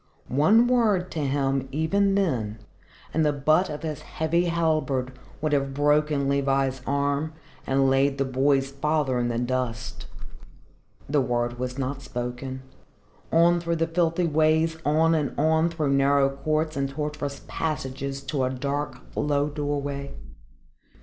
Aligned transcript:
One 0.29 0.65
word 0.65 1.11
to 1.11 1.19
him, 1.19 1.67
even 1.71 2.15
then, 2.15 2.57
and 3.13 3.23
the 3.23 3.31
butt 3.31 3.69
of 3.69 3.83
his 3.83 4.01
heavy 4.01 4.45
halberd 4.45 5.11
would 5.43 5.51
have 5.53 5.75
broken 5.75 6.27
Levi's 6.27 6.81
arm 6.87 7.33
and 7.67 7.87
laid 7.87 8.17
the 8.17 8.25
boy's 8.25 8.71
father 8.71 9.19
in 9.19 9.27
the 9.27 9.37
dust. 9.37 10.07
The 11.07 11.21
word 11.21 11.59
was 11.59 11.77
not 11.77 12.01
spoken. 12.01 12.63
On 13.31 13.59
through 13.59 13.75
the 13.75 13.85
filthy 13.85 14.25
ways, 14.25 14.75
on 14.83 15.13
and 15.13 15.39
on, 15.39 15.69
through 15.69 15.93
narrow 15.93 16.31
courts 16.31 16.75
and 16.75 16.89
tortuous 16.89 17.41
passages 17.47 18.23
to 18.23 18.43
a 18.45 18.49
dark 18.49 18.97
low 19.15 19.49
doorway. 19.49 20.15